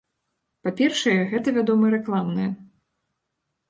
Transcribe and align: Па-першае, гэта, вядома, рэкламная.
Па-першае, 0.67 1.15
гэта, 1.35 1.47
вядома, 1.61 1.95
рэкламная. 1.99 2.51